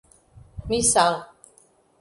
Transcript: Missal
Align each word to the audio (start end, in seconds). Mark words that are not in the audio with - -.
Missal 0.67 1.29